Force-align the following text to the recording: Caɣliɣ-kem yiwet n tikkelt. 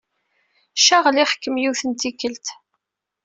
Caɣliɣ-kem 0.85 1.55
yiwet 1.61 1.81
n 1.85 1.91
tikkelt. 1.99 2.45